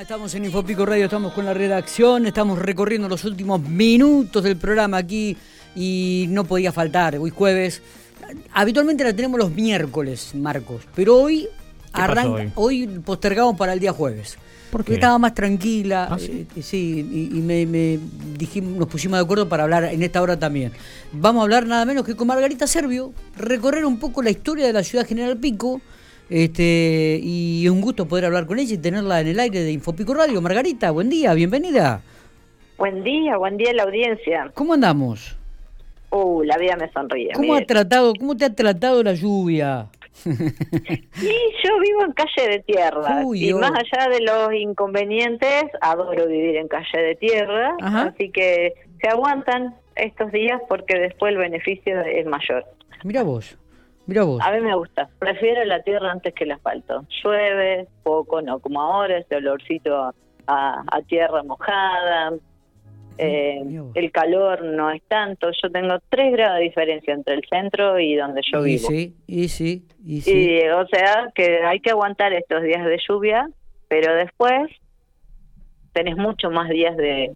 [0.00, 4.96] Estamos en Infopico Radio, estamos con la redacción, estamos recorriendo los últimos minutos del programa
[4.96, 5.36] aquí
[5.76, 7.82] y no podía faltar, hoy jueves.
[8.54, 11.50] Habitualmente la tenemos los miércoles, Marcos, pero hoy
[11.92, 12.86] arranca, hoy?
[13.04, 14.38] postergamos para el día jueves.
[14.70, 16.46] Porque estaba más tranquila, ¿Ah, sí?
[16.56, 17.98] Eh, y, me,
[18.38, 20.72] dijimos, nos pusimos de acuerdo para hablar en esta hora también.
[21.12, 24.72] Vamos a hablar nada menos que con Margarita Servio, recorrer un poco la historia de
[24.72, 25.82] la ciudad General Pico,
[26.30, 30.14] este, y un gusto poder hablar con ella y tenerla en el aire de Infopico
[30.14, 30.40] Radio.
[30.40, 32.02] Margarita, buen día, bienvenida.
[32.78, 34.50] Buen día, buen día a la audiencia.
[34.54, 35.36] ¿Cómo andamos?
[36.10, 37.32] Uh, la vida me sonríe.
[37.34, 39.88] ¿Cómo ha tratado, cómo te ha tratado la lluvia?
[40.24, 46.56] y yo vivo en calle de tierra y más allá de los inconvenientes, adoro vivir
[46.56, 52.26] en calle de tierra, así que se aguantan estos días porque después el beneficio es
[52.26, 52.64] mayor.
[53.02, 53.56] Mira vos.
[54.42, 55.08] A mí me gusta.
[55.18, 57.06] Prefiero la tierra antes que el asfalto.
[57.22, 60.12] Llueve poco, no como ahora, ese olorcito
[60.46, 62.32] a, tierra mojada.
[63.18, 63.62] Eh,
[63.94, 65.50] el calor no es tanto.
[65.62, 68.88] Yo tengo tres grados de diferencia entre el centro y donde yo vivo.
[68.88, 70.58] Sí, y sí, y sí.
[70.62, 73.48] Y, o sea que hay que aguantar estos días de lluvia,
[73.88, 74.70] pero después
[75.92, 77.32] tenés mucho más días de,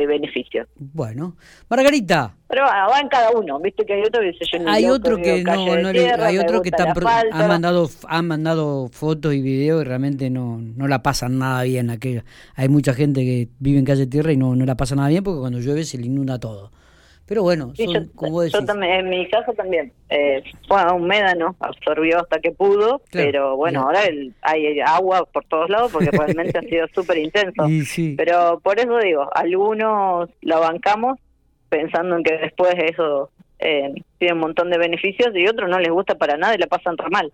[0.00, 0.66] de beneficio.
[0.76, 1.36] Bueno,
[1.68, 2.34] Margarita.
[2.48, 5.76] Pero va en cada uno, viste que hay otro que se Hay otro que no,
[5.76, 6.94] no hay otro que están,
[7.32, 11.90] han mandado han mandado fotos y videos y realmente no no la pasan nada bien
[11.90, 12.24] aquella.
[12.54, 15.24] Hay mucha gente que vive en calle tierra y no no la pasa nada bien
[15.24, 16.70] porque cuando llueve se le inunda todo.
[17.26, 19.92] Pero bueno, yo, también, en mi caso también.
[20.08, 24.02] Eh, bueno, un médano absorbió hasta que pudo, pero bueno, ahora
[24.42, 27.66] hay agua por todos lados porque realmente ha sido súper intenso.
[28.16, 31.18] Pero por eso digo, algunos lo bancamos
[31.68, 35.90] pensando en que después eso eh, tiene un montón de beneficios y otros no les
[35.90, 37.32] gusta para nada y la pasan re mal.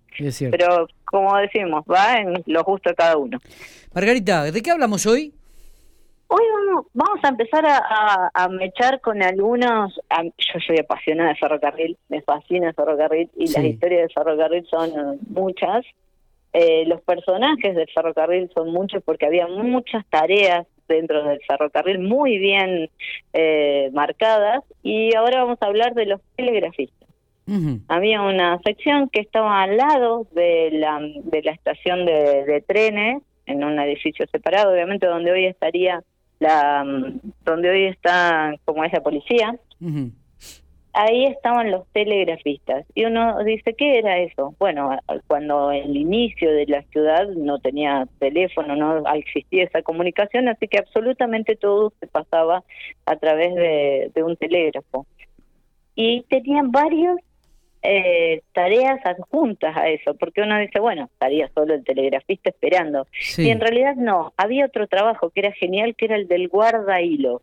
[0.50, 3.38] Pero como decimos, va en lo justo de cada uno.
[3.92, 5.34] Margarita, ¿de qué hablamos hoy?
[6.34, 6.44] Hoy
[6.94, 10.00] vamos, a empezar a, mechar con algunos.
[10.16, 15.18] yo soy apasionada de ferrocarril, me fascina el ferrocarril y las historias del ferrocarril son
[15.28, 15.84] muchas.
[16.54, 22.38] Eh, los personajes del ferrocarril son muchos porque había muchas tareas dentro del ferrocarril muy
[22.38, 22.88] bien
[23.34, 27.08] eh, marcadas y ahora vamos a hablar de los telegrafistas.
[27.88, 33.22] Había una sección que estaba al lado de la, de la estación de, de trenes,
[33.44, 36.02] en un edificio separado, obviamente donde hoy estaría
[36.42, 36.84] la
[37.44, 39.56] donde hoy está como es la policía
[40.94, 42.84] ahí estaban los telegrafistas.
[42.94, 48.06] Y uno dice qué era eso bueno cuando el inicio de la ciudad no tenía
[48.18, 52.62] teléfono no existía esa comunicación así que absolutamente todo se pasaba
[53.06, 55.06] a través de, de un telégrafo.
[55.94, 57.18] Y tenían varios
[57.82, 63.06] eh, tareas adjuntas a eso, porque uno dice, bueno, estaría solo el telegrafista esperando.
[63.36, 67.00] Y en realidad no, había otro trabajo que era genial, que era el del guarda
[67.00, 67.42] hilos.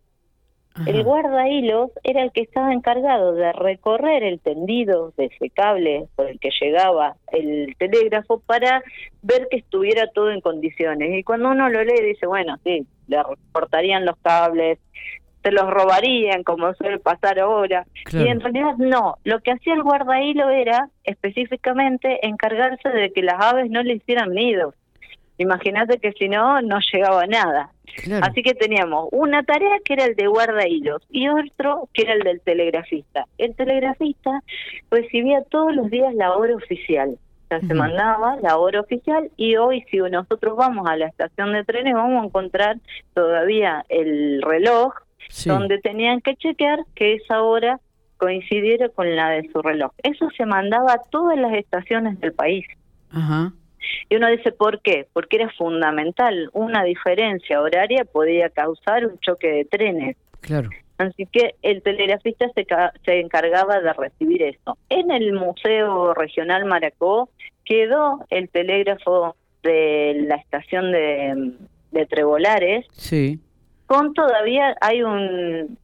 [0.85, 6.07] El guarda hilos era el que estaba encargado de recorrer el tendido de ese cable
[6.15, 8.81] por el que llegaba el telégrafo para
[9.21, 11.19] ver que estuviera todo en condiciones.
[11.19, 13.17] Y cuando uno lo lee dice, bueno, sí, le
[13.51, 14.79] cortarían los cables,
[15.43, 17.85] se los robarían, como suele pasar ahora.
[18.11, 23.35] Y en realidad no, lo que hacía el guardahilo era específicamente encargarse de que las
[23.39, 24.75] aves no le hicieran nidos.
[25.37, 27.71] Imagínate que si no, no llegaba nada.
[28.21, 32.23] Así que teníamos una tarea que era el de guardahilos y otro que era el
[32.23, 33.25] del telegrafista.
[33.37, 34.43] El telegrafista
[34.91, 37.17] recibía todos los días la hora oficial.
[37.45, 41.51] O sea, se mandaba la hora oficial y hoy si nosotros vamos a la estación
[41.53, 42.77] de trenes vamos a encontrar
[43.15, 44.93] todavía el reloj
[45.45, 47.79] donde tenían que chequear que esa hora
[48.17, 49.91] coincidiera con la de su reloj.
[50.03, 52.65] Eso se mandaba a todas las estaciones del país.
[54.09, 55.07] Y uno dice, ¿por qué?
[55.13, 56.49] Porque era fundamental.
[56.53, 60.17] Una diferencia horaria podía causar un choque de trenes.
[60.41, 60.69] Claro.
[60.97, 62.67] Así que el telegrafista se,
[63.05, 64.77] se encargaba de recibir eso.
[64.89, 67.29] En el Museo Regional Maracó
[67.63, 71.53] quedó el telégrafo de la estación de,
[71.91, 72.85] de Trebolares.
[72.91, 73.39] Sí
[73.89, 75.79] con todavía hay un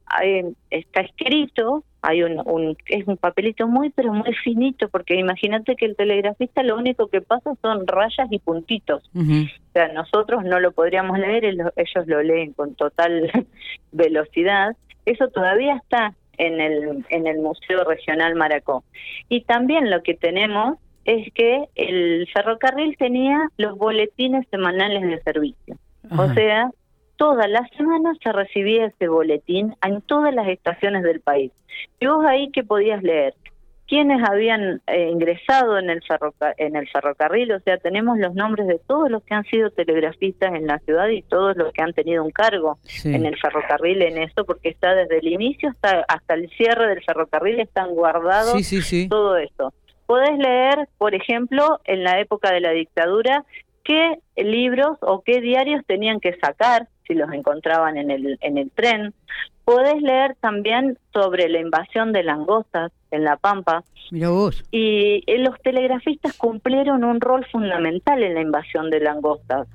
[0.70, 5.96] está escrito hay un, es un papelito muy pero muy finito porque imagínate que el
[5.96, 9.10] telegrafista lo único que pasa son rayas y puntitos.
[9.12, 13.28] O sea nosotros no lo podríamos leer ellos lo leen con total
[13.90, 14.76] velocidad.
[15.04, 18.84] Eso todavía está en el en el museo regional Maracó.
[19.28, 25.76] Y también lo que tenemos es que el ferrocarril tenía los boletines semanales de servicio.
[26.16, 26.70] O sea
[27.16, 31.52] todas las semanas se recibía ese boletín en todas las estaciones del país.
[32.00, 33.34] Y vos ahí que podías leer
[33.86, 36.00] quienes habían eh, ingresado en el,
[36.58, 40.54] en el ferrocarril, o sea, tenemos los nombres de todos los que han sido telegrafistas
[40.54, 44.18] en la ciudad y todos los que han tenido un cargo en el ferrocarril en
[44.18, 48.60] eso, porque está desde el inicio hasta, hasta el cierre del ferrocarril, están guardados
[49.08, 49.72] todo esto.
[50.06, 53.44] Podés leer, por ejemplo, en la época de la dictadura,
[53.84, 58.70] qué libros o qué diarios tenían que sacar si los encontraban en el, en el
[58.70, 59.14] tren.
[59.64, 63.82] Podés leer también sobre la invasión de langostas en La Pampa.
[64.10, 64.64] Mira vos.
[64.70, 69.68] Y eh, los telegrafistas cumplieron un rol fundamental en la invasión de langostas.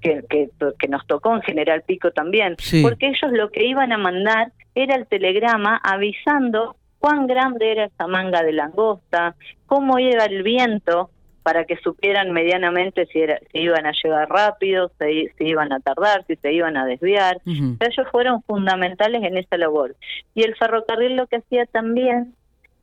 [0.00, 0.48] Que, que,
[0.80, 4.96] que nos tocó en General Pico también, porque ellos lo que iban a mandar era
[4.96, 9.36] el telegrama avisando cuán grande era esa manga de langosta,
[9.66, 11.10] cómo iba el viento,
[11.42, 16.24] para que supieran medianamente si, era, si iban a llegar rápido, si, iban a tardar,
[16.26, 17.40] si se iban a desviar.
[17.44, 19.96] Ellos fueron fundamentales en esa labor.
[20.34, 22.34] Y el ferrocarril lo que hacía también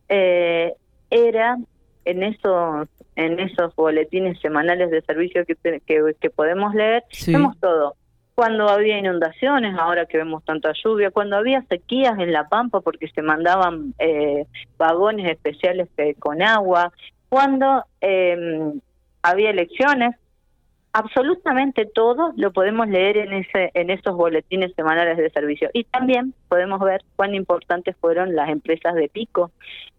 [0.10, 0.74] eh,
[1.10, 1.58] era
[2.06, 5.56] en esos en esos boletines semanales de servicio que,
[5.86, 7.96] que, podemos leer, vemos todo.
[8.34, 13.10] Cuando había inundaciones, ahora que vemos tanta lluvia, cuando había sequías en La Pampa porque
[13.10, 14.46] se mandaban eh,
[14.78, 16.94] vagones especiales eh, con agua,
[17.30, 18.74] cuando eh,
[19.22, 20.16] había elecciones,
[20.92, 25.70] absolutamente todo lo podemos leer en ese en esos boletines semanales de servicio.
[25.74, 29.52] Y también podemos ver cuán importantes fueron las empresas de pico.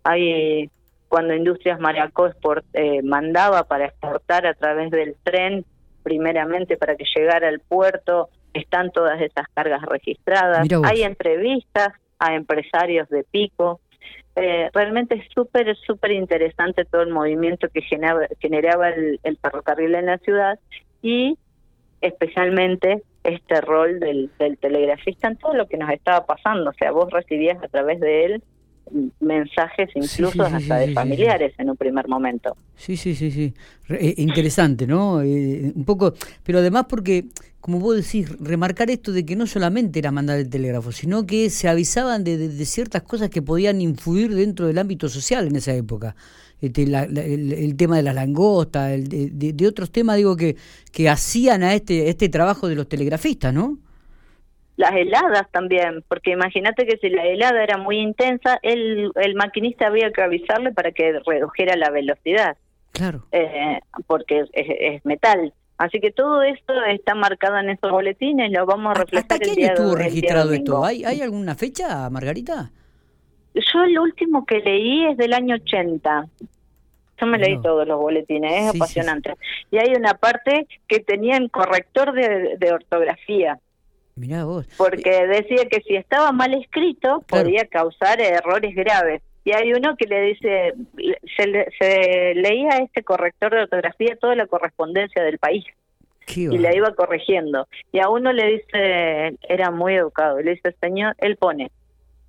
[0.02, 0.70] Hay
[1.08, 2.30] cuando Industrias Maracó
[2.72, 5.64] eh, mandaba para exportar a través del tren
[6.04, 10.68] primeramente para que llegara al puerto están todas esas cargas registradas.
[10.84, 11.88] Hay entrevistas
[12.18, 13.80] a empresarios de pico
[14.36, 20.06] eh, realmente es súper, súper interesante todo el movimiento que generaba, generaba el, ferrocarril en
[20.06, 20.58] la ciudad
[21.02, 21.36] y
[22.00, 26.70] especialmente este rol del, del telegrafista en todo lo que nos estaba pasando.
[26.70, 28.42] O sea, vos recibías a través de él
[29.20, 32.56] mensajes incluso hasta de familiares en un primer momento.
[32.76, 33.54] Sí, sí, sí, sí.
[33.88, 35.22] Eh, interesante, ¿no?
[35.22, 37.24] Eh, un poco, pero además porque,
[37.60, 41.50] como vos decís, remarcar esto de que no solamente era mandar el telégrafo, sino que
[41.50, 46.16] se avisaban de, ciertas cosas que podían influir dentro del ámbito social en esa época.
[46.60, 50.56] Este, el, tema de las langostas, de, de, otros temas, digo, que,
[50.92, 53.78] que hacían a este, este trabajo de los telegrafistas, ¿no?
[54.80, 59.88] las heladas también, porque imagínate que si la helada era muy intensa, el, el maquinista
[59.88, 62.56] había que avisarle para que redujera la velocidad.
[62.92, 63.22] Claro.
[63.30, 65.52] Eh, porque es, metal.
[65.80, 69.56] Así que todo esto está marcado en esos boletines, lo vamos a reflejar ¿Hasta el
[69.56, 70.84] día estuvo registrado esto?
[70.84, 72.70] ¿Hay, ¿Hay alguna fecha, Margarita?
[73.54, 76.26] Yo el último que leí es del año 80.
[77.18, 79.34] Yo me leí todos los boletines, es apasionante.
[79.70, 83.58] Y hay una parte que tenía en corrector de ortografía.
[84.76, 89.22] Porque decía que si estaba mal escrito podía causar errores graves.
[89.44, 90.74] Y hay uno que le dice,
[91.36, 95.64] se, leía este corrector de ortografía toda la correspondencia del país.
[96.34, 97.66] y la iba corrigiendo.
[97.90, 101.70] Y a uno le dice, era muy educado, le dice, señor, él pone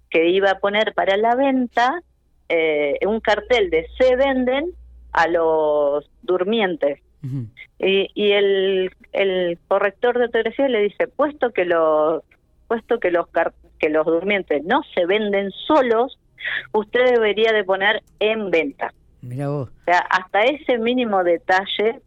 [0.09, 2.01] que iba a poner para la venta
[2.49, 4.71] eh, un cartel de se venden
[5.13, 6.99] a los durmientes
[7.77, 12.23] y, el, el corrector de ortografía le dice, puesto que los
[12.67, 13.27] puesto que los
[13.79, 16.17] que los durmientes no se venden solos,
[16.73, 18.93] usted debería de poner en venta.
[19.21, 19.69] Mira vos.
[19.69, 22.01] O sea, hasta ese mínimo detalle,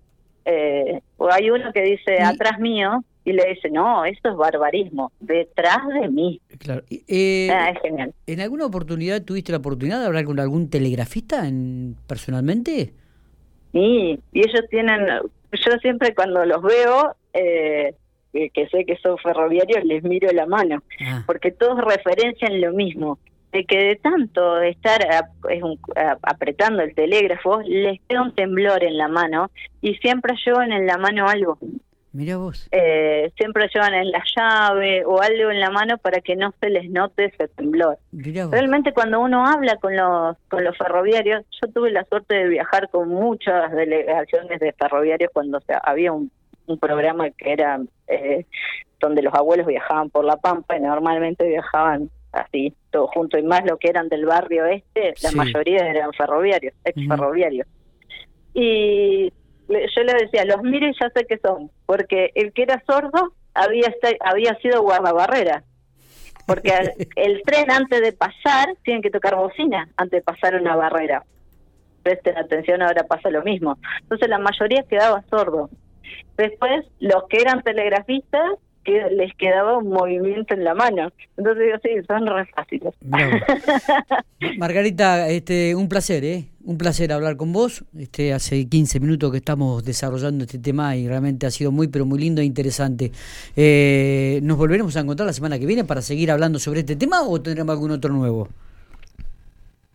[0.44, 1.00] eh,
[1.30, 6.08] hay uno que dice atrás mío y le dice, no, esto es barbarismo, detrás de
[6.08, 6.40] mí.
[6.58, 6.82] Claro.
[6.90, 8.12] Eh, ah, es genial.
[8.26, 12.92] ¿En alguna oportunidad tuviste la oportunidad de hablar con algún telegrafista en, personalmente?
[13.72, 15.00] Sí, y ellos tienen,
[15.52, 17.94] yo siempre cuando los veo, eh,
[18.32, 21.22] que sé que son ferroviarios, les miro la mano, ah.
[21.26, 23.18] porque todos referencian lo mismo,
[23.54, 25.00] de que de tanto estar
[26.22, 29.48] apretando el telégrafo, les queda un temblor en la mano
[29.80, 31.56] y siempre llevan en la mano algo.
[32.12, 32.68] Mira vos.
[32.72, 36.68] Eh, siempre llevan en la llave o algo en la mano para que no se
[36.68, 37.98] les note ese temblor.
[38.12, 42.88] Realmente cuando uno habla con los con los ferroviarios, yo tuve la suerte de viajar
[42.88, 46.30] con muchas delegaciones de ferroviarios cuando había un,
[46.80, 48.46] programa que era eh,
[48.98, 53.64] donde los abuelos viajaban por la Pampa y normalmente viajaban así, todos juntos, y más
[53.64, 57.66] lo que eran del barrio este, la mayoría eran ferroviarios, ex ferroviarios.
[58.52, 59.32] Y
[59.68, 63.32] yo le decía, los mire y ya sé que son, porque el que era sordo
[63.54, 65.64] había, había sido guardabarrera.
[66.46, 66.70] Porque
[67.16, 71.24] el tren antes de pasar tiene que tocar bocina antes de pasar una barrera.
[72.02, 73.78] Presten atención, ahora pasa lo mismo.
[74.02, 75.70] Entonces la mayoría quedaba sordo.
[76.36, 81.10] Después, los que eran telegrafistas que les quedaba un movimiento en la mano.
[81.36, 82.94] Entonces digo, sí, son re fáciles.
[84.58, 86.44] Margarita, este, un placer, ¿eh?
[86.64, 87.84] Un placer hablar con vos.
[87.98, 92.06] Este, hace 15 minutos que estamos desarrollando este tema y realmente ha sido muy, pero
[92.06, 93.10] muy lindo e interesante.
[93.56, 97.22] Eh, ¿Nos volveremos a encontrar la semana que viene para seguir hablando sobre este tema
[97.22, 98.48] o tendremos algún otro nuevo?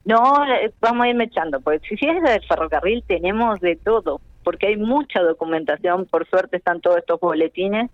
[0.05, 4.67] No, eh, vamos a ir echando, porque si es del ferrocarril tenemos de todo porque
[4.67, 7.91] hay mucha documentación, por suerte están todos estos boletines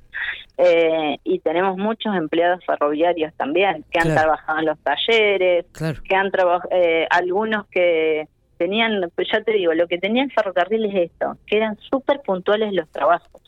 [0.58, 6.32] eh, y tenemos muchos empleados ferroviarios también que han trabajado en los talleres, que han
[6.32, 11.12] trabajado, eh, algunos que tenían, pues ya te digo, lo que tenía el ferrocarril es
[11.12, 13.42] esto, que eran súper puntuales los trabajos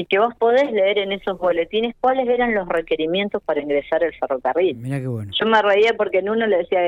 [0.00, 4.14] y que vos podés leer en esos boletines cuáles eran los requerimientos para ingresar al
[4.14, 4.74] ferrocarril.
[4.78, 5.30] Mira qué bueno.
[5.38, 6.80] Yo me reía porque en uno le decía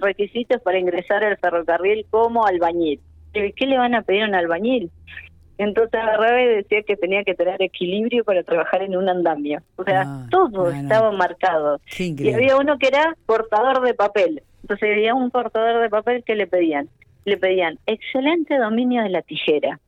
[0.00, 3.00] requisitos para ingresar al ferrocarril como albañil.
[3.34, 4.90] ¿qué le van a pedir a un albañil?
[5.58, 9.60] Entonces agarraba y decía que tenía que tener equilibrio para trabajar en un andamio.
[9.76, 11.82] O sea, ah, todo estaba marcado.
[11.98, 14.42] y había uno que era cortador de papel.
[14.62, 16.88] Entonces había un cortador de papel que le pedían.
[17.26, 19.78] Le pedían excelente dominio de la tijera.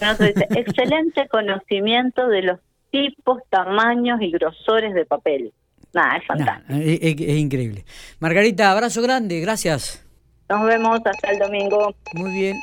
[0.00, 5.52] Excelente conocimiento de los tipos, tamaños y grosores de papel.
[5.92, 6.78] Nada, es fantástico.
[6.78, 7.84] es increíble.
[8.20, 10.06] Margarita, abrazo grande, gracias.
[10.48, 11.94] Nos vemos hasta el domingo.
[12.14, 12.56] Muy bien.